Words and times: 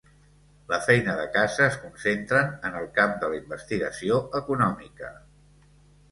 La 0.69 0.77
feina 0.85 1.13
de 1.17 1.25
casa 1.33 1.65
es 1.65 1.75
concentren 1.81 2.49
en 2.69 2.77
el 2.79 2.87
camp 2.95 3.13
de 3.23 3.29
la 3.33 3.37
investigació 3.41 4.17
econòmica. 4.41 5.11